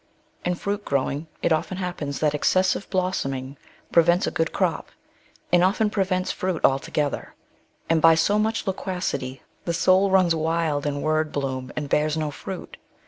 In 0.43 0.55
fruit 0.55 0.83
growing, 0.83 1.27
it 1.43 1.51
often 1.51 1.77
happens 1.77 2.17
that 2.21 2.33
excessive 2.33 2.89
blossoming 2.89 3.55
prevents 3.91 4.25
a 4.25 4.31
good 4.31 4.51
crop, 4.51 4.89
and 5.53 5.63
often 5.63 5.91
prevents 5.91 6.31
fruit 6.31 6.65
altogether; 6.65 7.35
and 7.87 8.01
by 8.01 8.15
so 8.15 8.39
much 8.39 8.65
loquacity 8.65 9.43
the 9.65 9.75
soul 9.75 10.09
runs 10.09 10.33
wild 10.33 10.87
in 10.87 11.03
word 11.03 11.31
bloom, 11.31 11.71
and 11.75 11.87
bears 11.87 12.17
no 12.17 12.31
fruit. 12.31 12.77